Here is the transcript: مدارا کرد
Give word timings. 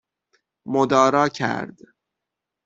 مدارا 0.65 1.27
کرد 1.29 1.79